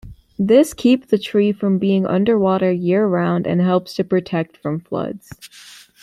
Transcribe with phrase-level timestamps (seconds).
[0.39, 5.29] This keep the tree from being underwater year-round and helps to protect from floods.